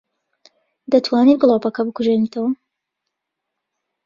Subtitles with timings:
[0.91, 2.49] دەتوانیت گڵۆپەکە بکوژێنیتەوە؟